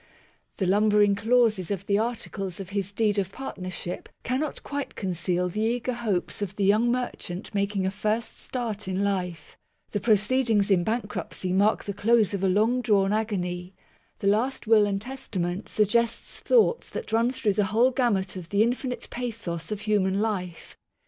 [0.57, 5.61] The lumbering clauses of the Articles of his Deed of Partnership cannot quite conceal the
[5.61, 9.55] eager hopes of the young merchant making a first start in life;
[9.91, 13.75] the Proceed ings in Bankruptcy mark the close of a long drawn agony;
[14.17, 18.57] the Last Will and Testament suggests thoughts that run through the whole gamut of the
[18.57, 20.75] i 4 MAGNA CARTA (1215 1915) infinite pathos of human life.